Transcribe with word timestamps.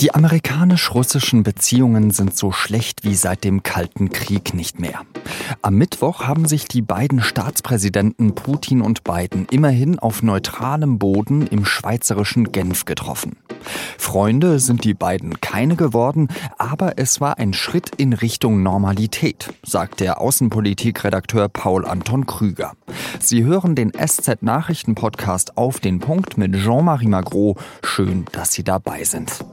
Die 0.00 0.12
amerikanisch-russischen 0.12 1.44
Beziehungen 1.44 2.10
sind 2.10 2.36
so 2.36 2.50
schlecht 2.50 3.04
wie 3.04 3.14
seit 3.14 3.44
dem 3.44 3.62
Kalten 3.62 4.10
Krieg 4.10 4.52
nicht 4.52 4.80
mehr. 4.80 5.02
Am 5.62 5.76
Mittwoch 5.76 6.24
haben 6.24 6.46
sich 6.46 6.66
die 6.66 6.82
beiden 6.82 7.22
Staatspräsidenten 7.22 8.34
Putin 8.34 8.82
und 8.82 9.04
Biden 9.04 9.46
immerhin 9.50 10.00
auf 10.00 10.22
neutralem 10.22 10.98
Boden 10.98 11.46
im 11.46 11.64
schweizerischen 11.64 12.50
Genf 12.50 12.86
getroffen. 12.86 13.36
Freunde 13.96 14.58
sind 14.58 14.84
die 14.84 14.94
beiden 14.94 15.40
keine 15.40 15.76
geworden, 15.76 16.28
aber 16.58 16.98
es 16.98 17.20
war 17.20 17.38
ein 17.38 17.52
Schritt 17.52 17.92
in 17.96 18.12
Richtung 18.12 18.62
Normalität, 18.62 19.54
sagt 19.62 20.00
der 20.00 20.20
Außenpolitikredakteur 20.20 21.48
Paul 21.48 21.86
Anton 21.86 22.26
Krüger. 22.26 22.72
Sie 23.20 23.44
hören 23.44 23.76
den 23.76 23.92
SZ 23.92 24.42
Nachrichten 24.42 24.96
Podcast 24.96 25.56
auf 25.56 25.78
den 25.78 26.00
Punkt 26.00 26.36
mit 26.36 26.54
Jean-Marie 26.56 27.06
Magro. 27.06 27.56
Schön, 27.82 28.24
dass 28.32 28.52
Sie 28.52 28.64
dabei 28.64 29.04
sind. 29.04 29.44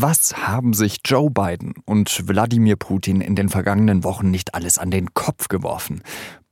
Was 0.00 0.46
haben 0.46 0.74
sich 0.74 0.98
Joe 1.04 1.28
Biden 1.28 1.74
und 1.84 2.28
Wladimir 2.28 2.76
Putin 2.76 3.20
in 3.20 3.34
den 3.34 3.48
vergangenen 3.48 4.04
Wochen 4.04 4.30
nicht 4.30 4.54
alles 4.54 4.78
an 4.78 4.92
den 4.92 5.12
Kopf 5.12 5.48
geworfen? 5.48 6.02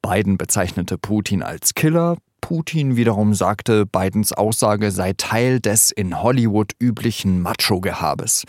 Biden 0.02 0.36
bezeichnete 0.36 0.98
Putin 0.98 1.44
als 1.44 1.74
Killer, 1.74 2.16
Putin 2.40 2.96
wiederum 2.96 3.34
sagte, 3.34 3.86
Bidens 3.86 4.32
Aussage 4.32 4.90
sei 4.90 5.12
Teil 5.12 5.60
des 5.60 5.92
in 5.92 6.20
Hollywood 6.20 6.72
üblichen 6.80 7.40
Macho-Gehabes. 7.40 8.46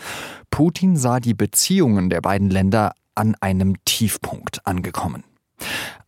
Putin 0.50 0.96
sah 0.96 1.20
die 1.20 1.34
Beziehungen 1.34 2.10
der 2.10 2.20
beiden 2.20 2.50
Länder 2.50 2.90
an 3.14 3.36
einem 3.40 3.76
Tiefpunkt 3.84 4.66
angekommen. 4.66 5.22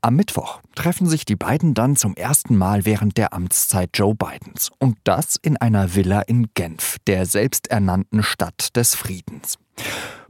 Am 0.02 0.16
Mittwoch 0.16 0.62
treffen 0.74 1.06
sich 1.06 1.26
die 1.26 1.36
beiden 1.36 1.74
dann 1.74 1.94
zum 1.94 2.14
ersten 2.14 2.56
Mal 2.56 2.86
während 2.86 3.18
der 3.18 3.34
Amtszeit 3.34 3.90
Joe 3.92 4.14
Bidens. 4.14 4.70
Und 4.78 4.96
das 5.04 5.36
in 5.36 5.58
einer 5.58 5.94
Villa 5.94 6.22
in 6.22 6.48
Genf, 6.54 6.96
der 7.06 7.26
selbsternannten 7.26 8.22
Stadt 8.22 8.74
des 8.76 8.94
Friedens. 8.94 9.58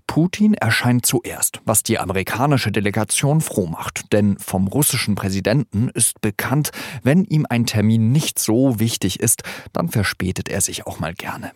Putin 0.09 0.55
erscheint 0.55 1.07
zuerst, 1.07 1.61
was 1.67 1.85
die 1.85 2.01
amerikanische 2.01 2.73
Delegation 2.73 3.41
froh 3.41 3.69
macht, 3.69 4.13
denn 4.13 4.39
vom 4.41 4.67
russischen 4.67 5.15
Präsidenten 5.15 5.89
ist 5.89 6.21
bekannt, 6.21 6.73
wenn 7.05 7.23
ihm 7.25 7.47
ein 7.49 7.65
Termin 7.65 8.11
nicht 8.11 8.41
so 8.41 8.81
wichtig 8.81 9.21
ist, 9.21 9.45
dann 9.73 9.89
verspätet 9.89 10.49
er 10.49 10.63
sich 10.63 10.85
auch 10.89 10.99
mal 10.99 11.15
gerne. 11.15 11.53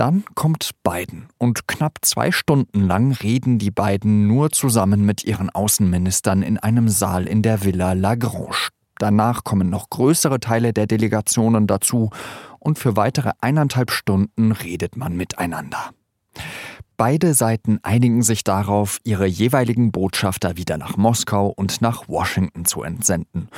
Dann 0.00 0.24
kommt 0.34 0.70
Biden 0.82 1.28
und 1.36 1.68
knapp 1.68 1.98
zwei 2.00 2.32
Stunden 2.32 2.80
lang 2.86 3.12
reden 3.12 3.58
die 3.58 3.70
beiden 3.70 4.26
nur 4.26 4.50
zusammen 4.50 5.04
mit 5.04 5.24
ihren 5.24 5.50
Außenministern 5.50 6.42
in 6.42 6.56
einem 6.56 6.88
Saal 6.88 7.26
in 7.26 7.42
der 7.42 7.66
Villa 7.66 7.92
Lagrange. 7.92 8.70
Danach 8.96 9.44
kommen 9.44 9.68
noch 9.68 9.90
größere 9.90 10.40
Teile 10.40 10.72
der 10.72 10.86
Delegationen 10.86 11.66
dazu 11.66 12.08
und 12.58 12.78
für 12.78 12.96
weitere 12.96 13.32
eineinhalb 13.42 13.90
Stunden 13.90 14.52
redet 14.52 14.96
man 14.96 15.18
miteinander. 15.18 15.90
Beide 17.00 17.32
Seiten 17.32 17.80
einigen 17.82 18.22
sich 18.22 18.44
darauf, 18.44 18.98
ihre 19.04 19.24
jeweiligen 19.24 19.90
Botschafter 19.90 20.58
wieder 20.58 20.76
nach 20.76 20.98
Moskau 20.98 21.46
und 21.46 21.80
nach 21.80 22.08
Washington 22.08 22.66
zu 22.66 22.82
entsenden. 22.82 23.48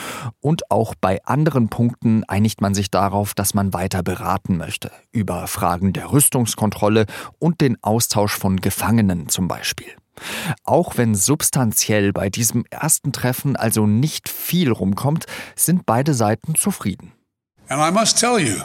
Und 0.41 0.71
auch 0.71 0.95
bei 0.95 1.25
anderen 1.25 1.69
Punkten 1.69 2.23
einigt 2.29 2.61
man 2.61 2.73
sich 2.73 2.89
darauf, 2.89 3.35
dass 3.35 3.53
man 3.53 3.75
weiter 3.75 4.05
beraten 4.05 4.59
möchte, 4.59 4.93
über 5.11 5.48
Fragen 5.48 5.93
der 5.93 6.13
Rüstungskontrolle 6.13 7.07
und 7.41 7.61
den 7.61 7.83
Austausch 7.83 8.39
von 8.39 8.61
Gefangenen 8.61 9.29
zum 9.29 9.48
Beispiel. 9.48 9.91
Auch 10.63 10.97
wenn 10.97 11.17
substanziell 11.17 12.13
bei 12.13 12.31
diesem 12.31 12.65
ersten 12.70 13.11
Treffen 13.11 13.57
also 13.57 13.89
nicht 13.89 14.29
viel 14.29 14.70
rumkommt, 14.70 15.27
sind 15.57 15.85
beide 15.85 16.15
Seiten 16.15 16.55
zufrieden. 16.55 17.11
And 17.67 17.81
I 17.81 17.91
must 17.91 18.20
tell 18.20 18.39
you, 18.39 18.63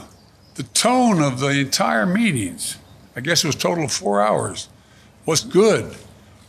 the 0.56 0.66
tone 0.76 1.26
of 1.26 1.40
the 1.40 1.62
entire 1.62 2.06
meetings 2.06 2.78
I 3.18 3.20
guess 3.20 3.44
it 3.44 3.48
was 3.48 3.58
total 3.58 3.86
of 3.86 3.92
four 3.92 4.22
hours, 4.22 4.70
was 5.26 5.42
good, 5.50 5.86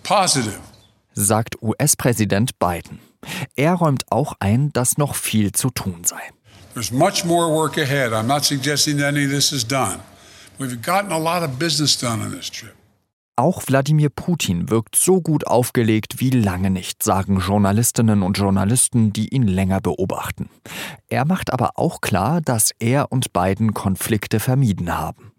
positive. 0.03 0.61
Sagt 1.15 1.57
US-Präsident 1.63 2.59
Biden. 2.59 2.99
Er 3.57 3.73
räumt 3.75 4.05
auch 4.11 4.35
ein, 4.39 4.71
dass 4.75 4.99
noch 4.99 5.15
viel 5.15 5.53
zu 5.53 5.71
tun 5.71 6.05
sei. 6.05 6.21
There's 6.75 6.93
much 6.93 7.25
more 7.25 7.51
work 7.51 7.79
ahead. 7.79 8.13
I'm 8.13 8.27
not 8.27 8.45
suggesting 8.45 9.03
any 9.03 9.25
of 9.25 9.31
this 9.31 9.51
is 9.51 9.67
done. 9.67 10.01
We've 10.59 10.77
gotten 10.83 11.11
a 11.11 11.19
lot 11.19 11.43
of 11.43 11.59
business 11.59 11.99
done 11.99 12.23
on 12.23 12.33
this 12.33 12.51
trip. 12.51 12.75
Auch 13.37 13.63
Wladimir 13.67 14.11
Putin 14.11 14.69
wirkt 14.69 14.95
so 14.97 15.23
gut 15.23 15.47
aufgelegt 15.47 16.21
wie 16.21 16.31
lange 16.31 16.71
nicht, 16.71 17.03
sagen 17.03 17.41
Journalistinnen 17.41 18.23
und 18.23 18.37
Journalisten, 18.37 19.13
die 19.15 19.29
ihn 19.29 19.47
länger 19.47 19.81
beobachten. 19.81 20.51
Er 21.09 21.25
macht 21.25 21.51
aber 21.51 21.79
auch 21.79 22.03
klar, 22.03 22.43
dass 22.43 22.73
er 22.79 23.11
und 23.11 23.33
Biden 23.33 23.73
Konflikte 23.73 24.39
vermieden 24.39 24.99
haben. 24.99 25.33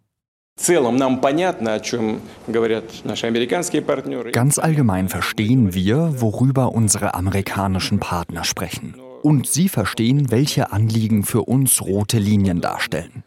Ganz 4.33 4.59
allgemein 4.59 5.07
verstehen 5.07 5.73
wir, 5.73 6.21
worüber 6.21 6.73
unsere 6.73 7.13
amerikanischen 7.13 7.99
Partner 7.99 8.43
sprechen. 8.43 8.93
Und 9.23 9.47
sie 9.47 9.69
verstehen, 9.69 10.31
welche 10.31 10.73
Anliegen 10.73 11.23
für 11.23 11.43
uns 11.43 11.81
rote 11.81 12.19
Linien 12.19 12.59
darstellen. 12.59 13.23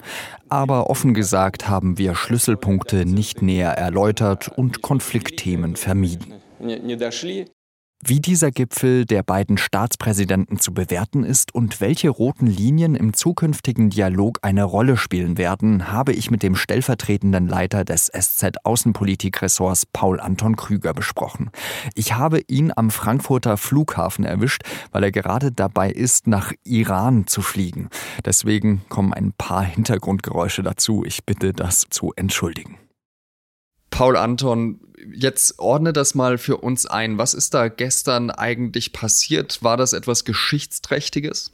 Aber 0.51 0.91
offen 0.91 1.15
gesagt 1.15 1.69
haben 1.69 1.97
wir 1.97 2.15
Schlüsselpunkte 2.15 3.07
nicht 3.07 3.41
näher 3.41 3.73
erläutert 3.73 4.51
und 4.55 4.83
Konfliktthemen 4.83 5.77
vermieden. 5.77 6.35
Wie 8.05 8.19
dieser 8.19 8.51
Gipfel 8.51 9.05
der 9.05 9.23
beiden 9.23 9.57
Staatspräsidenten 9.59 10.59
zu 10.59 10.75
bewerten 10.75 11.23
ist 11.23 11.55
und 11.55 11.81
welche 11.81 12.09
roten 12.09 12.49
Linien 12.49 12.97
im 12.97 13.15
zukünftigen 13.15 13.91
Dialog 13.91 14.41
eine 14.43 14.65
Rolle 14.65 14.97
spielen 14.97 15.39
werden, 15.39 15.93
habe 15.93 16.13
ich 16.13 16.29
mit 16.29 16.43
dem 16.43 16.57
stellvertretenden 16.57 17.47
Leiter 17.47 17.85
des 17.85 18.11
SZ 18.13 18.65
Außenpolitikressorts 18.65 19.87
Paul 19.87 20.19
Anton 20.19 20.57
Krüger 20.57 20.95
besprochen. 20.95 21.53
Ich 21.95 22.15
habe 22.15 22.41
ihn 22.49 22.73
am 22.75 22.91
Frankfurter 22.91 23.57
Flughafen 23.57 24.25
erwischt, 24.25 24.63
weil 24.91 25.05
er 25.05 25.13
gerade 25.13 25.53
dabei 25.53 25.89
ist, 25.89 26.27
nach 26.27 26.53
Iran 26.65 27.29
zu 27.29 27.41
fliegen. 27.41 27.89
Deswegen 28.25 28.83
kommen 28.89 29.13
ein 29.13 29.33
paar 29.33 29.63
Hintergrundgeräusche 29.63 30.65
dazu. 30.65 31.05
Ich 31.05 31.25
bitte 31.25 31.53
das 31.53 31.87
zu 31.89 32.13
entschuldigen. 32.17 32.79
Paul 33.93 34.17
Anton, 34.17 34.81
jetzt 35.15 35.61
ordne 35.61 35.93
das 35.93 36.17
mal 36.17 36.39
für 36.39 36.57
uns 36.57 36.87
ein. 36.87 37.19
Was 37.19 37.35
ist 37.35 37.55
da 37.55 37.69
gestern 37.69 38.31
eigentlich 38.31 38.93
passiert? 38.93 39.63
War 39.63 39.77
das 39.77 39.93
etwas 39.93 40.25
Geschichtsträchtiges? 40.25 41.53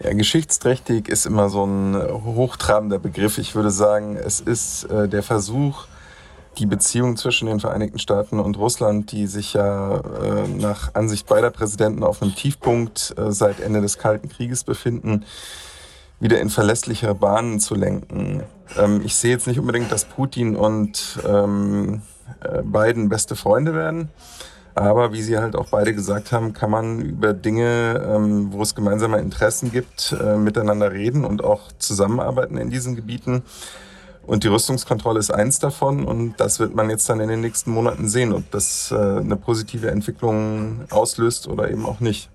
Ja, 0.00 0.12
geschichtsträchtig 0.12 1.08
ist 1.08 1.24
immer 1.24 1.48
so 1.48 1.64
ein 1.64 1.94
hochtrabender 1.96 2.98
Begriff. 2.98 3.38
Ich 3.38 3.54
würde 3.54 3.70
sagen, 3.70 4.16
es 4.16 4.40
ist 4.40 4.84
äh, 4.84 5.08
der 5.08 5.22
Versuch, 5.22 5.86
die 6.58 6.66
Beziehung 6.66 7.16
zwischen 7.16 7.46
den 7.46 7.60
Vereinigten 7.60 8.00
Staaten 8.00 8.40
und 8.40 8.58
Russland, 8.58 9.12
die 9.12 9.28
sich 9.28 9.54
ja 9.54 9.98
äh, 9.98 10.48
nach 10.48 10.94
Ansicht 10.94 11.26
beider 11.28 11.50
Präsidenten 11.50 12.02
auf 12.02 12.22
einem 12.22 12.34
Tiefpunkt 12.34 13.14
äh, 13.16 13.30
seit 13.30 13.60
Ende 13.60 13.80
des 13.80 13.98
Kalten 13.98 14.28
Krieges 14.28 14.64
befinden, 14.64 15.24
wieder 16.18 16.40
in 16.40 16.50
verlässlichere 16.50 17.14
Bahnen 17.14 17.60
zu 17.60 17.76
lenken. 17.76 18.42
Ähm, 18.78 19.02
ich 19.04 19.14
sehe 19.14 19.30
jetzt 19.30 19.46
nicht 19.46 19.58
unbedingt, 19.58 19.90
dass 19.90 20.04
Putin 20.04 20.56
und 20.56 21.18
ähm, 21.26 22.02
äh, 22.40 22.62
Biden 22.62 23.08
beste 23.08 23.36
Freunde 23.36 23.74
werden. 23.74 24.08
Aber 24.74 25.12
wie 25.12 25.20
Sie 25.22 25.36
halt 25.36 25.54
auch 25.54 25.68
beide 25.68 25.94
gesagt 25.94 26.32
haben, 26.32 26.54
kann 26.54 26.70
man 26.70 27.00
über 27.00 27.34
Dinge, 27.34 28.02
ähm, 28.08 28.52
wo 28.52 28.62
es 28.62 28.74
gemeinsame 28.74 29.18
Interessen 29.18 29.70
gibt, 29.70 30.16
äh, 30.18 30.36
miteinander 30.36 30.92
reden 30.92 31.24
und 31.24 31.44
auch 31.44 31.72
zusammenarbeiten 31.78 32.56
in 32.56 32.70
diesen 32.70 32.96
Gebieten. 32.96 33.42
Und 34.24 34.44
die 34.44 34.48
Rüstungskontrolle 34.48 35.18
ist 35.18 35.32
eins 35.32 35.58
davon 35.58 36.04
und 36.04 36.34
das 36.38 36.60
wird 36.60 36.74
man 36.74 36.88
jetzt 36.88 37.08
dann 37.08 37.20
in 37.20 37.28
den 37.28 37.40
nächsten 37.40 37.72
Monaten 37.72 38.08
sehen, 38.08 38.32
ob 38.32 38.50
das 38.50 38.92
äh, 38.92 38.94
eine 38.94 39.36
positive 39.36 39.90
Entwicklung 39.90 40.82
auslöst 40.90 41.48
oder 41.48 41.70
eben 41.70 41.84
auch 41.84 42.00
nicht. 42.00 42.30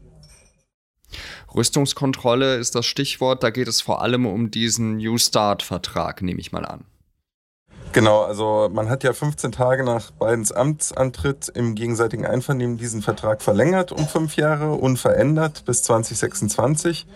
Rüstungskontrolle 1.55 2.55
ist 2.55 2.75
das 2.75 2.85
Stichwort. 2.85 3.43
Da 3.43 3.49
geht 3.49 3.67
es 3.67 3.81
vor 3.81 4.01
allem 4.01 4.25
um 4.25 4.51
diesen 4.51 4.97
New 4.97 5.17
Start-Vertrag, 5.17 6.21
nehme 6.21 6.39
ich 6.39 6.51
mal 6.51 6.65
an. 6.65 6.85
Genau, 7.93 8.21
also 8.23 8.69
man 8.71 8.89
hat 8.89 9.03
ja 9.03 9.13
15 9.13 9.53
Tage 9.53 9.83
nach 9.83 10.11
Bidens 10.11 10.51
Amtsantritt 10.51 11.49
im 11.49 11.73
gegenseitigen 11.73 12.25
Einvernehmen 12.25 12.77
diesen 12.77 13.01
Vertrag 13.01 13.41
verlängert 13.41 13.91
um 13.91 14.07
fünf 14.07 14.35
Jahre, 14.35 14.73
unverändert 14.73 15.65
bis 15.65 15.83
2026. 15.83 17.07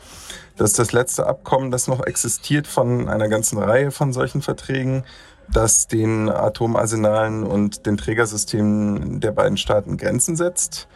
Das 0.58 0.72
ist 0.72 0.80
das 0.80 0.92
letzte 0.92 1.28
Abkommen, 1.28 1.72
das 1.72 1.88
noch 1.88 2.04
existiert 2.06 2.68
von 2.68 3.10
einer 3.10 3.28
ganzen 3.28 3.60
Reihe 3.60 3.92
von 3.92 4.12
solchen 4.14 4.42
Verträgen, 4.42 5.04
das 5.52 5.88
den 5.88 6.30
Atomarsenalen 6.30 7.44
und 7.44 7.86
den 7.86 7.98
Trägersystemen 7.98 9.20
der 9.20 9.32
beiden 9.32 9.58
Staaten 9.58 9.98
Grenzen 9.98 10.36
setzt. 10.36 10.88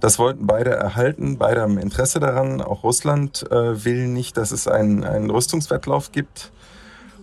Das 0.00 0.18
wollten 0.18 0.46
beide 0.46 0.70
erhalten, 0.70 1.38
beide 1.38 1.62
haben 1.62 1.76
Interesse 1.78 2.20
daran. 2.20 2.60
Auch 2.60 2.84
Russland 2.84 3.44
äh, 3.50 3.84
will 3.84 4.06
nicht, 4.06 4.36
dass 4.36 4.52
es 4.52 4.68
einen, 4.68 5.02
einen 5.02 5.30
Rüstungswettlauf 5.30 6.12
gibt. 6.12 6.52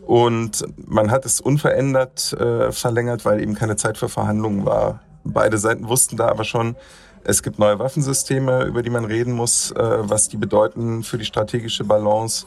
Und 0.05 0.65
man 0.85 1.09
hat 1.09 1.25
es 1.25 1.39
unverändert 1.39 2.33
äh, 2.33 2.71
verlängert, 2.71 3.25
weil 3.25 3.41
eben 3.41 3.55
keine 3.55 3.75
Zeit 3.75 3.97
für 3.97 4.09
Verhandlungen 4.09 4.65
war. 4.65 4.99
Beide 5.23 5.57
Seiten 5.57 5.87
wussten 5.87 6.17
da 6.17 6.27
aber 6.27 6.43
schon, 6.43 6.75
es 7.23 7.41
gibt 7.41 7.57
neue 7.57 7.79
Waffensysteme, 7.79 8.65
über 8.65 8.83
die 8.83 8.91
man 8.91 9.05
reden 9.05 9.33
muss, 9.33 9.71
äh, 9.71 9.77
was 9.81 10.27
die 10.27 10.37
bedeuten 10.37 11.01
für 11.01 11.17
die 11.17 11.25
strategische 11.25 11.83
Balance 11.83 12.45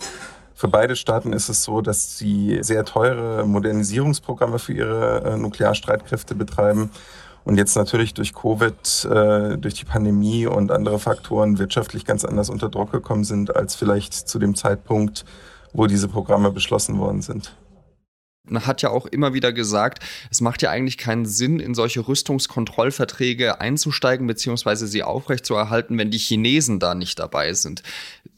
Für 0.55 0.69
beide 0.69 0.95
Staaten 0.95 1.33
ist 1.33 1.49
es 1.49 1.65
so, 1.65 1.81
dass 1.81 2.19
sie 2.19 2.59
sehr 2.63 2.85
teure 2.85 3.45
Modernisierungsprogramme 3.45 4.61
für 4.61 4.75
ihre 4.75 5.23
äh, 5.25 5.37
Nuklearstreitkräfte 5.37 6.37
betreiben 6.37 6.91
und 7.49 7.57
jetzt 7.57 7.77
natürlich 7.77 8.13
durch 8.13 8.35
Covid, 8.35 9.09
äh, 9.11 9.57
durch 9.57 9.73
die 9.73 9.87
Pandemie 9.87 10.47
und 10.47 10.71
andere 10.71 10.99
Faktoren 10.99 11.59
wirtschaftlich 11.59 12.05
ganz 12.05 12.27
anders 12.27 12.51
unter 12.51 12.69
Druck 12.69 12.93
gekommen 12.93 13.25
sind 13.25 13.57
als 13.57 13.75
vielleicht 13.75 14.13
zu 14.13 14.39
dem 14.39 14.55
Zeitpunkt, 14.55 15.25
wo 15.73 15.87
diese 15.87 16.09
Programme 16.09 16.51
beschlossen 16.53 16.99
worden 16.99 17.23
sind 17.23 17.55
hat 18.51 18.81
ja 18.81 18.89
auch 18.89 19.05
immer 19.05 19.35
wieder 19.35 19.53
gesagt, 19.53 20.03
es 20.31 20.41
macht 20.41 20.63
ja 20.63 20.71
eigentlich 20.71 20.97
keinen 20.97 21.27
Sinn, 21.27 21.61
in 21.61 21.75
solche 21.75 22.09
Rüstungskontrollverträge 22.09 23.61
einzusteigen 23.61 24.27
bzw. 24.27 24.87
sie 24.87 25.03
aufrechtzuerhalten, 25.03 25.99
wenn 25.99 26.11
die 26.11 26.17
Chinesen 26.17 26.81
da 26.81 26.95
nicht 26.95 27.19
dabei 27.19 27.53
sind. 27.53 27.83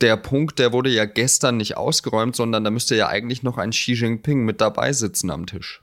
Der 0.01 0.17
Punkt, 0.17 0.59
der 0.59 0.73
wurde 0.73 0.91
ja 0.91 1.05
gestern 1.05 1.59
nicht 1.59 1.77
ausgeräumt, 1.77 2.35
sondern 2.35 2.65
da 2.65 2.73
müsste 2.73 2.97
ja 2.97 3.07
eigentlich 3.07 3.45
noch 3.45 3.57
ein 3.57 3.71
Xi 3.71 3.93
Jinping 3.93 4.45
mit 4.45 4.61
dabei 4.61 4.93
sitzen 4.93 5.31
am 5.31 5.47
Tisch. 5.47 5.81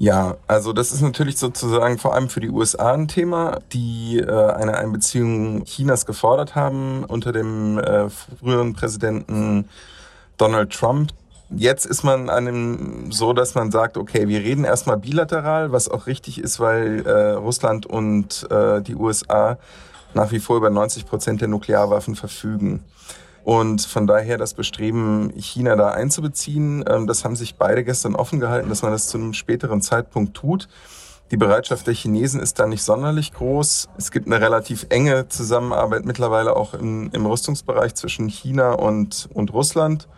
Ja, 0.00 0.38
also 0.46 0.72
das 0.72 0.92
ist 0.92 1.02
natürlich 1.02 1.36
sozusagen 1.36 1.98
vor 1.98 2.14
allem 2.14 2.30
für 2.30 2.40
die 2.40 2.48
USA 2.48 2.94
ein 2.94 3.06
Thema, 3.06 3.60
die 3.74 4.18
äh, 4.18 4.50
eine 4.50 4.78
Einbeziehung 4.78 5.66
Chinas 5.66 6.06
gefordert 6.06 6.54
haben 6.54 7.04
unter 7.04 7.32
dem 7.32 7.78
äh, 7.78 8.08
früheren 8.08 8.72
Präsidenten 8.72 9.68
Donald 10.38 10.72
Trump. 10.72 11.10
Jetzt 11.50 11.84
ist 11.84 12.02
man 12.02 12.30
an 12.30 12.46
dem 12.46 13.12
so, 13.12 13.34
dass 13.34 13.54
man 13.54 13.70
sagt, 13.70 13.98
okay, 13.98 14.26
wir 14.26 14.40
reden 14.40 14.64
erstmal 14.64 14.96
bilateral, 14.96 15.70
was 15.70 15.90
auch 15.90 16.06
richtig 16.06 16.40
ist, 16.40 16.60
weil 16.60 17.04
äh, 17.04 17.32
Russland 17.32 17.84
und 17.84 18.50
äh, 18.50 18.80
die 18.80 18.94
USA 18.94 19.58
nach 20.14 20.32
wie 20.32 20.40
vor 20.40 20.56
über 20.56 20.70
90 20.70 21.04
Prozent 21.04 21.42
der 21.42 21.48
Nuklearwaffen 21.48 22.16
verfügen. 22.16 22.82
Und 23.42 23.82
von 23.82 24.06
daher 24.06 24.38
das 24.38 24.54
Bestreben, 24.54 25.32
China 25.36 25.76
da 25.76 25.88
einzubeziehen, 25.88 26.84
ähm, 26.88 27.06
das 27.06 27.24
haben 27.24 27.36
sich 27.36 27.56
beide 27.56 27.84
gestern 27.84 28.14
offen 28.14 28.40
gehalten, 28.40 28.68
dass 28.68 28.82
man 28.82 28.92
das 28.92 29.08
zu 29.08 29.18
einem 29.18 29.32
späteren 29.32 29.80
Zeitpunkt 29.80 30.34
tut. 30.34 30.68
Die 31.30 31.36
Bereitschaft 31.36 31.86
der 31.86 31.94
Chinesen 31.94 32.40
ist 32.40 32.58
da 32.58 32.66
nicht 32.66 32.82
sonderlich 32.82 33.32
groß. 33.32 33.88
Es 33.96 34.10
gibt 34.10 34.26
eine 34.26 34.40
relativ 34.40 34.86
enge 34.90 35.28
Zusammenarbeit 35.28 36.04
mittlerweile 36.04 36.56
auch 36.56 36.74
im, 36.74 37.08
im 37.12 37.24
Rüstungsbereich 37.24 37.94
zwischen 37.94 38.28
China 38.28 38.72
und, 38.72 39.28
und 39.32 39.52
Russland 39.52 40.08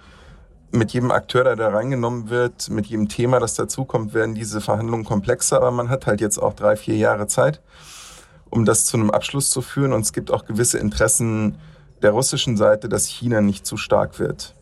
mit 0.73 0.93
jedem 0.93 1.11
Akteur, 1.11 1.45
der 1.45 1.57
da 1.57 1.69
reingenommen 1.69 2.31
wird, 2.31 2.71
mit 2.71 2.87
jedem 2.87 3.09
Thema, 3.09 3.39
das 3.41 3.55
dazukommt, 3.55 4.15
werden 4.15 4.35
diese 4.35 4.63
Verhandlungen 4.63 5.05
komplexer, 5.05 5.59
aber 5.59 5.71
man 5.71 5.91
hat 5.91 6.07
halt 6.07 6.23
jetzt 6.23 6.39
auch 6.39 6.55
drei, 6.55 6.77
vier 6.77 6.97
Jahre 6.97 7.27
Zeit, 7.27 7.61
um 8.49 8.65
das 8.65 8.87
zu 8.87 8.97
einem 8.97 9.11
Abschluss 9.11 9.51
zu 9.51 9.61
führen. 9.61 9.93
Und 9.93 10.01
es 10.01 10.15
gibt 10.15 10.31
auch 10.31 10.47
gewisse 10.47 10.79
Interessen 10.79 11.59
der 12.03 12.11
russischen 12.13 12.57
Seite, 12.57 12.89
dass 12.89 13.07
China 13.07 13.41
nicht 13.41 13.67
zu 13.67 13.77
stark 13.77 14.19
wird. 14.19 14.55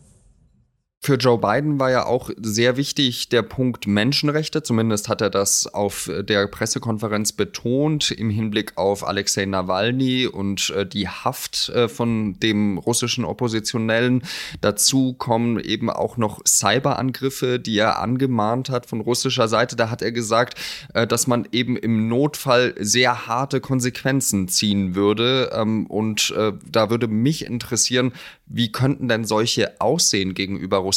Für 1.03 1.15
Joe 1.15 1.39
Biden 1.39 1.79
war 1.79 1.89
ja 1.89 2.05
auch 2.05 2.29
sehr 2.39 2.77
wichtig 2.77 3.29
der 3.29 3.41
Punkt 3.41 3.87
Menschenrechte. 3.87 4.61
Zumindest 4.61 5.09
hat 5.09 5.21
er 5.21 5.31
das 5.31 5.65
auf 5.65 6.07
der 6.21 6.45
Pressekonferenz 6.45 7.31
betont 7.31 8.11
im 8.11 8.29
Hinblick 8.29 8.77
auf 8.77 9.07
Alexei 9.07 9.47
Nawalny 9.47 10.27
und 10.27 10.69
äh, 10.69 10.85
die 10.85 11.09
Haft 11.09 11.69
äh, 11.69 11.89
von 11.89 12.39
dem 12.39 12.77
russischen 12.77 13.25
Oppositionellen. 13.25 14.21
Dazu 14.61 15.13
kommen 15.13 15.59
eben 15.59 15.89
auch 15.89 16.17
noch 16.17 16.39
Cyberangriffe, 16.45 17.57
die 17.57 17.79
er 17.79 17.97
angemahnt 17.97 18.69
hat 18.69 18.85
von 18.85 19.01
russischer 19.01 19.47
Seite. 19.47 19.75
Da 19.75 19.89
hat 19.89 20.03
er 20.03 20.11
gesagt, 20.11 20.59
äh, 20.93 21.07
dass 21.07 21.25
man 21.25 21.47
eben 21.51 21.77
im 21.77 22.09
Notfall 22.09 22.75
sehr 22.77 23.25
harte 23.25 23.59
Konsequenzen 23.59 24.49
ziehen 24.49 24.93
würde. 24.93 25.49
Ähm, 25.51 25.87
und 25.87 26.31
da 26.71 26.89
würde 26.89 27.07
mich 27.07 27.45
interessieren, 27.45 28.11
wie 28.45 28.71
könnten 28.71 29.07
denn 29.07 29.25
solche 29.25 29.79
aussehen 29.81 30.33
gegenüber 30.35 30.77
Russland? 30.77 30.90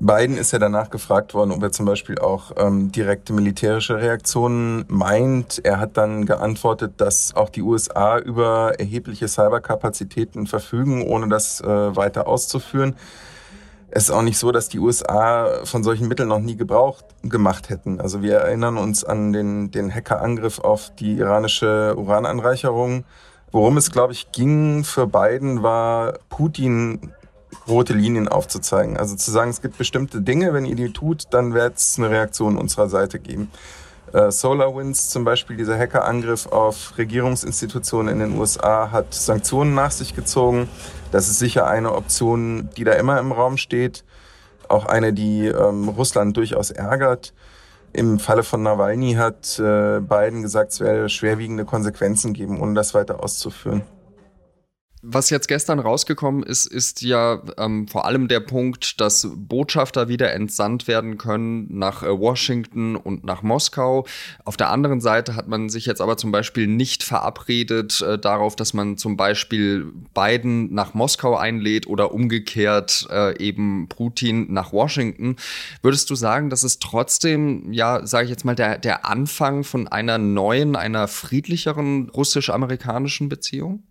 Biden 0.00 0.36
ist 0.36 0.52
ja 0.52 0.60
danach 0.60 0.90
gefragt 0.90 1.34
worden, 1.34 1.50
ob 1.50 1.62
er 1.62 1.72
zum 1.72 1.84
Beispiel 1.84 2.18
auch 2.18 2.52
ähm, 2.56 2.92
direkte 2.92 3.32
militärische 3.32 3.96
Reaktionen 3.96 4.84
meint. 4.86 5.60
Er 5.64 5.80
hat 5.80 5.96
dann 5.96 6.24
geantwortet, 6.24 6.94
dass 6.98 7.34
auch 7.34 7.48
die 7.48 7.62
USA 7.62 8.18
über 8.18 8.78
erhebliche 8.78 9.26
Cyberkapazitäten 9.26 10.46
verfügen, 10.46 11.02
ohne 11.02 11.28
das 11.28 11.60
äh, 11.60 11.66
weiter 11.66 12.28
auszuführen. 12.28 12.94
Es 13.90 14.04
ist 14.04 14.10
auch 14.10 14.22
nicht 14.22 14.38
so, 14.38 14.52
dass 14.52 14.68
die 14.68 14.78
USA 14.78 15.64
von 15.64 15.82
solchen 15.82 16.06
Mitteln 16.06 16.28
noch 16.28 16.40
nie 16.40 16.56
Gebrauch 16.56 17.02
gemacht 17.22 17.68
hätten. 17.68 18.00
Also 18.00 18.22
wir 18.22 18.36
erinnern 18.36 18.76
uns 18.76 19.02
an 19.02 19.32
den, 19.32 19.72
den 19.72 19.92
Hackerangriff 19.92 20.60
auf 20.60 20.94
die 20.94 21.16
iranische 21.16 21.96
Urananreicherung 21.96 23.04
Worum 23.50 23.78
es, 23.78 23.90
glaube 23.90 24.12
ich, 24.12 24.30
ging 24.30 24.84
für 24.84 25.06
Biden, 25.06 25.62
war 25.62 26.18
Putin 26.28 27.12
rote 27.66 27.94
Linien 27.94 28.28
aufzuzeigen. 28.28 28.96
Also 28.96 29.16
zu 29.16 29.30
sagen, 29.30 29.50
es 29.50 29.62
gibt 29.62 29.78
bestimmte 29.78 30.20
Dinge, 30.20 30.52
wenn 30.52 30.64
ihr 30.64 30.76
die 30.76 30.92
tut, 30.92 31.24
dann 31.30 31.54
wird 31.54 31.76
es 31.76 31.98
eine 31.98 32.10
Reaktion 32.10 32.56
unserer 32.56 32.88
Seite 32.88 33.18
geben. 33.18 33.50
Äh, 34.12 34.30
SolarWinds 34.30 35.10
zum 35.10 35.24
Beispiel, 35.24 35.56
dieser 35.56 35.78
Hackerangriff 35.78 36.46
auf 36.46 36.96
Regierungsinstitutionen 36.96 38.12
in 38.12 38.20
den 38.20 38.38
USA, 38.38 38.90
hat 38.90 39.12
Sanktionen 39.12 39.74
nach 39.74 39.90
sich 39.90 40.14
gezogen. 40.14 40.68
Das 41.12 41.28
ist 41.28 41.38
sicher 41.38 41.66
eine 41.66 41.94
Option, 41.94 42.70
die 42.76 42.84
da 42.84 42.92
immer 42.92 43.18
im 43.18 43.32
Raum 43.32 43.56
steht. 43.56 44.04
Auch 44.68 44.86
eine, 44.86 45.12
die 45.12 45.46
ähm, 45.46 45.88
Russland 45.88 46.36
durchaus 46.36 46.70
ärgert. 46.70 47.34
Im 47.92 48.18
Falle 48.18 48.42
von 48.42 48.62
Nawalny 48.62 49.14
hat 49.14 49.58
äh, 49.58 50.00
Biden 50.00 50.42
gesagt, 50.42 50.72
es 50.72 50.80
werde 50.80 51.08
schwerwiegende 51.08 51.64
Konsequenzen 51.64 52.34
geben, 52.34 52.60
ohne 52.60 52.74
das 52.74 52.94
weiter 52.94 53.22
auszuführen. 53.22 53.82
Was 55.02 55.30
jetzt 55.30 55.46
gestern 55.46 55.78
rausgekommen 55.78 56.42
ist, 56.42 56.66
ist 56.66 57.02
ja 57.02 57.40
ähm, 57.56 57.86
vor 57.86 58.04
allem 58.04 58.26
der 58.26 58.40
Punkt, 58.40 59.00
dass 59.00 59.28
Botschafter 59.32 60.08
wieder 60.08 60.32
entsandt 60.32 60.88
werden 60.88 61.18
können 61.18 61.68
nach 61.70 62.02
äh, 62.02 62.18
Washington 62.18 62.96
und 62.96 63.22
nach 63.22 63.42
Moskau. 63.42 64.06
Auf 64.44 64.56
der 64.56 64.70
anderen 64.70 65.00
Seite 65.00 65.36
hat 65.36 65.46
man 65.46 65.68
sich 65.68 65.86
jetzt 65.86 66.00
aber 66.00 66.16
zum 66.16 66.32
Beispiel 66.32 66.66
nicht 66.66 67.04
verabredet 67.04 68.02
äh, 68.02 68.18
darauf, 68.18 68.56
dass 68.56 68.74
man 68.74 68.96
zum 68.96 69.16
Beispiel 69.16 69.92
Biden 70.14 70.74
nach 70.74 70.94
Moskau 70.94 71.36
einlädt 71.36 71.86
oder 71.86 72.12
umgekehrt 72.12 73.06
äh, 73.08 73.38
eben 73.38 73.88
Putin 73.88 74.52
nach 74.52 74.72
Washington. 74.72 75.36
Würdest 75.80 76.10
du 76.10 76.16
sagen, 76.16 76.50
dass 76.50 76.64
es 76.64 76.80
trotzdem, 76.80 77.72
ja, 77.72 78.04
sage 78.04 78.24
ich 78.24 78.30
jetzt 78.30 78.44
mal, 78.44 78.56
der, 78.56 78.78
der 78.78 79.06
Anfang 79.06 79.62
von 79.62 79.86
einer 79.86 80.18
neuen, 80.18 80.74
einer 80.74 81.06
friedlicheren 81.06 82.08
russisch-amerikanischen 82.08 83.28
Beziehung? 83.28 83.84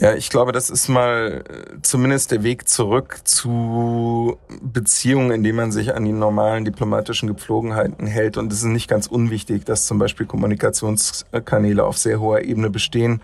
Ja, 0.00 0.14
ich 0.14 0.30
glaube, 0.30 0.52
das 0.52 0.70
ist 0.70 0.88
mal 0.88 1.44
äh, 1.46 1.82
zumindest 1.82 2.30
der 2.30 2.42
Weg 2.42 2.66
zurück 2.66 3.20
zu 3.24 4.38
Beziehungen, 4.62 5.30
in 5.30 5.42
denen 5.42 5.56
man 5.56 5.72
sich 5.72 5.94
an 5.94 6.04
die 6.04 6.12
normalen 6.12 6.64
diplomatischen 6.64 7.28
Gepflogenheiten 7.28 8.06
hält. 8.06 8.38
Und 8.38 8.50
es 8.52 8.60
ist 8.60 8.64
nicht 8.64 8.88
ganz 8.88 9.06
unwichtig, 9.06 9.64
dass 9.64 9.86
zum 9.86 9.98
Beispiel 9.98 10.24
Kommunikationskanäle 10.24 11.84
auf 11.84 11.98
sehr 11.98 12.20
hoher 12.20 12.40
Ebene 12.40 12.70
bestehen, 12.70 13.20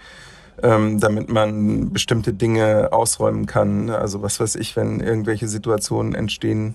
ähm, 0.62 1.00
damit 1.00 1.30
man 1.30 1.90
bestimmte 1.90 2.34
Dinge 2.34 2.92
ausräumen 2.92 3.46
kann. 3.46 3.88
Also 3.88 4.20
was 4.20 4.38
weiß 4.38 4.56
ich, 4.56 4.76
wenn 4.76 5.00
irgendwelche 5.00 5.48
Situationen 5.48 6.14
entstehen, 6.14 6.74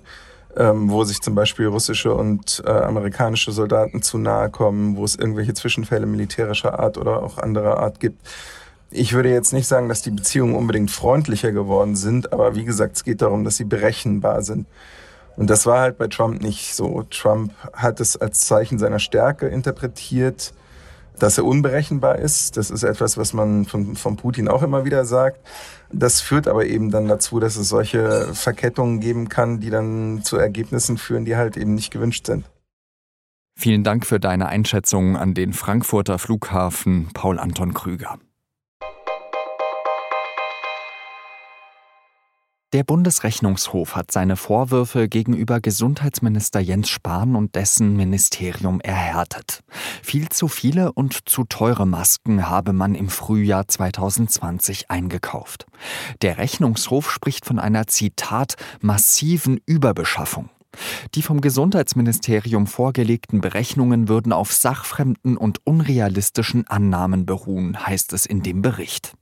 ähm, 0.58 0.90
wo 0.90 1.04
sich 1.04 1.22
zum 1.22 1.36
Beispiel 1.36 1.68
russische 1.68 2.16
und 2.16 2.64
äh, 2.66 2.70
amerikanische 2.70 3.52
Soldaten 3.52 4.02
zu 4.02 4.18
nahe 4.18 4.50
kommen, 4.50 4.98
wo 4.98 5.06
es 5.06 5.16
irgendwelche 5.16 5.54
Zwischenfälle 5.54 6.08
militärischer 6.08 6.80
Art 6.80 6.98
oder 6.98 7.22
auch 7.22 7.38
anderer 7.38 7.78
Art 7.78 8.00
gibt 8.00 8.28
ich 8.94 9.14
würde 9.14 9.30
jetzt 9.30 9.54
nicht 9.54 9.68
sagen, 9.68 9.90
dass 9.90 10.02
die 10.02 10.12
Beziehungen 10.12 10.56
unbedingt 10.56 10.92
freundlicher 10.92 11.52
geworden 11.52 11.96
sind, 11.96 12.32
aber 12.32 12.56
wie 12.56 12.64
gesagt, 12.64 12.96
es 12.96 13.04
geht 13.04 13.22
darum, 13.22 13.44
dass 13.44 13.58
sie 13.58 13.64
berechenbar 13.64 14.44
sind. 14.44 14.68
Und 15.36 15.50
das 15.50 15.66
war 15.66 15.80
halt 15.80 15.98
bei 15.98 16.08
Trump 16.08 16.42
nicht 16.42 16.76
so. 16.76 17.04
Trump 17.10 17.54
hat 17.74 18.00
es 18.00 18.16
als 18.18 18.42
Zeichen 18.42 18.78
seiner 18.78 19.00
Stärke 19.00 19.48
interpretiert, 19.48 20.54
dass 21.18 21.40
er 21.40 21.46
unberechenbar 21.46 22.20
ist. 22.20 22.56
Das 22.56 22.70
ist 22.70 22.84
etwas, 22.84 23.18
was 23.18 23.34
man 23.34 23.66
von, 23.66 23.96
von 23.96 24.16
Putin 24.16 24.48
auch 24.48 24.62
immer 24.62 24.86
wieder 24.86 25.06
sagt. 25.06 25.40
Das 25.92 26.22
führt 26.22 26.48
aber 26.48 26.66
eben 26.66 26.92
dann 26.92 27.08
dazu, 27.08 27.40
dass 27.40 27.56
es 27.56 27.70
solche 27.70 28.34
Verkettungen 28.34 29.00
geben 29.00 29.28
kann, 29.28 29.60
die 29.60 29.72
dann 29.72 30.22
zu 30.24 30.38
Ergebnissen 30.38 30.98
führen, 30.98 31.26
die 31.26 31.36
halt 31.36 31.58
eben 31.58 31.74
nicht 31.74 31.92
gewünscht 31.92 32.28
sind. 32.28 32.46
Vielen 33.56 33.84
Dank 33.84 34.06
für 34.06 34.20
deine 34.20 34.48
Einschätzung 34.48 35.16
an 35.18 35.34
den 35.34 35.54
Frankfurter 35.54 36.20
Flughafen, 36.20 37.10
Paul 37.14 37.40
Anton 37.40 37.74
Krüger. 37.74 38.20
Der 42.74 42.84
Bundesrechnungshof 42.84 43.96
hat 43.96 44.12
seine 44.12 44.36
Vorwürfe 44.36 45.08
gegenüber 45.08 45.60
Gesundheitsminister 45.60 46.60
Jens 46.60 46.90
Spahn 46.90 47.36
und 47.36 47.54
dessen 47.54 47.96
Ministerium 47.96 48.82
erhärtet. 48.82 49.60
Viel 50.02 50.30
zu 50.30 50.48
viele 50.48 50.92
und 50.92 51.30
zu 51.30 51.44
teure 51.44 51.86
Masken 51.86 52.50
habe 52.50 52.74
man 52.74 52.96
im 52.96 53.10
Frühjahr 53.10 53.68
2020 53.68 54.90
eingekauft. 54.90 55.68
Der 56.24 56.40
Rechnungshof 56.40 57.12
spricht 57.12 57.46
von 57.46 57.60
einer 57.60 57.86
Zitat 57.86 58.56
massiven 58.82 59.62
Überbeschaffung. 59.68 60.50
Die 61.14 61.22
vom 61.22 61.42
Gesundheitsministerium 61.42 62.66
vorgelegten 62.66 63.40
Berechnungen 63.40 64.08
würden 64.08 64.34
auf 64.34 64.52
sachfremden 64.52 65.38
und 65.38 65.60
unrealistischen 65.64 66.68
Annahmen 66.68 67.28
beruhen, 67.28 67.86
heißt 67.86 68.14
es 68.14 68.26
in 68.26 68.42
dem 68.42 68.64
Bericht. 68.64 69.14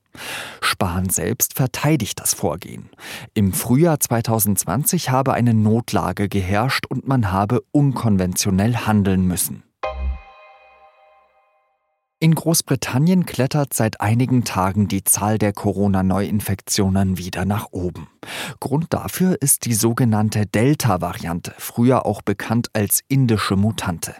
Spahn 0.62 1.10
selbst 1.10 1.54
verteidigt 1.54 2.20
das 2.20 2.34
Vorgehen. 2.34 2.90
Im 3.34 3.54
Frühjahr 3.54 4.00
2020 4.00 5.10
habe 5.10 5.34
eine 5.34 5.54
Notlage 5.54 6.30
geherrscht 6.30 6.86
und 6.88 7.08
man 7.08 7.32
habe 7.32 7.64
unkonventionell 7.72 8.76
handeln 8.76 9.28
müssen. 9.28 9.64
In 12.24 12.36
Großbritannien 12.36 13.26
klettert 13.26 13.74
seit 13.74 14.00
einigen 14.00 14.44
Tagen 14.44 14.88
die 14.88 15.04
Zahl 15.04 15.40
der 15.40 15.54
Corona-Neuinfektionen 15.54 17.18
wieder 17.18 17.46
nach 17.46 17.70
oben. 17.72 18.10
Grund 18.60 18.94
dafür 18.94 19.42
ist 19.42 19.66
die 19.66 19.74
sogenannte 19.74 20.46
Delta-Variante, 20.46 21.56
früher 21.58 22.06
auch 22.06 22.22
bekannt 22.22 22.68
als 22.74 23.02
indische 23.08 23.56
Mutante. 23.56 24.14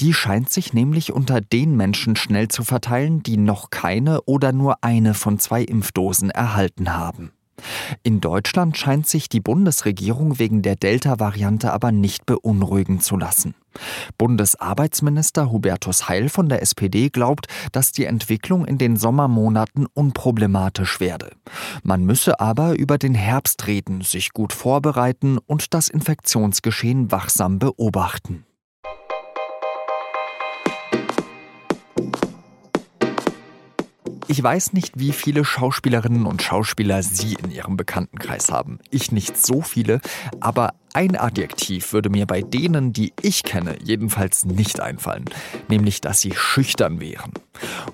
Die 0.00 0.14
scheint 0.14 0.50
sich 0.50 0.72
nämlich 0.72 1.12
unter 1.12 1.40
den 1.40 1.76
Menschen 1.76 2.16
schnell 2.16 2.48
zu 2.48 2.64
verteilen, 2.64 3.22
die 3.22 3.36
noch 3.36 3.70
keine 3.70 4.22
oder 4.22 4.50
nur 4.50 4.82
eine 4.82 5.14
von 5.14 5.38
zwei 5.38 5.62
Impfdosen 5.62 6.30
erhalten 6.30 6.96
haben. 6.96 7.30
In 8.02 8.20
Deutschland 8.20 8.76
scheint 8.76 9.06
sich 9.06 9.28
die 9.28 9.40
Bundesregierung 9.40 10.40
wegen 10.40 10.62
der 10.62 10.74
Delta-Variante 10.74 11.72
aber 11.72 11.92
nicht 11.92 12.26
beunruhigen 12.26 12.98
zu 12.98 13.16
lassen. 13.16 13.54
Bundesarbeitsminister 14.16 15.50
Hubertus 15.50 16.08
Heil 16.08 16.28
von 16.28 16.48
der 16.48 16.62
SPD 16.62 17.08
glaubt, 17.08 17.46
dass 17.72 17.92
die 17.92 18.04
Entwicklung 18.04 18.64
in 18.64 18.78
den 18.78 18.96
Sommermonaten 18.96 19.86
unproblematisch 19.86 21.00
werde. 21.00 21.30
Man 21.82 22.04
müsse 22.04 22.40
aber 22.40 22.78
über 22.78 22.98
den 22.98 23.14
Herbst 23.14 23.66
reden, 23.66 24.02
sich 24.02 24.32
gut 24.32 24.52
vorbereiten 24.52 25.38
und 25.38 25.74
das 25.74 25.88
Infektionsgeschehen 25.88 27.10
wachsam 27.10 27.58
beobachten. 27.58 28.44
Ich 34.30 34.42
weiß 34.42 34.74
nicht, 34.74 35.00
wie 35.00 35.12
viele 35.12 35.42
Schauspielerinnen 35.42 36.26
und 36.26 36.42
Schauspieler 36.42 37.02
Sie 37.02 37.32
in 37.42 37.50
Ihrem 37.50 37.78
Bekanntenkreis 37.78 38.52
haben. 38.52 38.78
Ich 38.90 39.10
nicht 39.10 39.38
so 39.38 39.62
viele, 39.62 40.02
aber 40.38 40.74
ein 40.98 41.14
Adjektiv 41.14 41.92
würde 41.92 42.10
mir 42.10 42.26
bei 42.26 42.42
denen, 42.42 42.92
die 42.92 43.12
ich 43.22 43.44
kenne, 43.44 43.76
jedenfalls 43.84 44.44
nicht 44.44 44.80
einfallen, 44.80 45.26
nämlich 45.68 46.00
dass 46.00 46.20
sie 46.20 46.32
schüchtern 46.34 46.98
wären. 46.98 47.34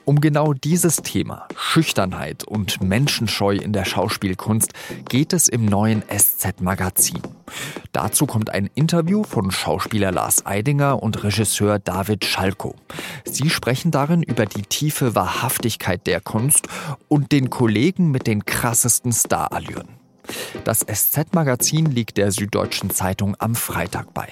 Um 0.06 0.22
genau 0.22 0.54
dieses 0.54 0.96
Thema, 1.02 1.46
Schüchternheit 1.54 2.44
und 2.44 2.82
Menschenscheu 2.82 3.56
in 3.56 3.74
der 3.74 3.84
Schauspielkunst, 3.84 4.72
geht 5.06 5.34
es 5.34 5.48
im 5.48 5.66
neuen 5.66 6.02
SZ-Magazin. 6.08 7.20
Dazu 7.92 8.24
kommt 8.24 8.48
ein 8.48 8.70
Interview 8.74 9.22
von 9.22 9.50
Schauspieler 9.50 10.10
Lars 10.10 10.46
Eidinger 10.46 11.02
und 11.02 11.22
Regisseur 11.22 11.78
David 11.78 12.24
Schalko. 12.24 12.74
Sie 13.26 13.50
sprechen 13.50 13.90
darin 13.90 14.22
über 14.22 14.46
die 14.46 14.62
tiefe 14.62 15.14
Wahrhaftigkeit 15.14 16.06
der 16.06 16.22
Kunst 16.22 16.68
und 17.08 17.32
den 17.32 17.50
Kollegen 17.50 18.10
mit 18.10 18.26
den 18.26 18.46
krassesten 18.46 19.12
Starallüren. 19.12 20.03
Das 20.64 20.80
SZ-Magazin 20.80 21.86
liegt 21.86 22.16
der 22.16 22.32
Süddeutschen 22.32 22.90
Zeitung 22.90 23.36
am 23.38 23.54
Freitag 23.54 24.14
bei. 24.14 24.28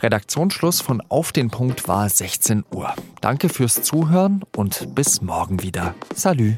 Redaktionsschluss 0.00 0.80
von 0.80 1.02
Auf 1.08 1.32
den 1.32 1.50
Punkt 1.50 1.88
war 1.88 2.08
16 2.08 2.64
Uhr. 2.74 2.94
Danke 3.20 3.48
fürs 3.48 3.82
Zuhören 3.82 4.44
und 4.56 4.94
bis 4.94 5.20
morgen 5.20 5.62
wieder. 5.62 5.94
Salü. 6.14 6.56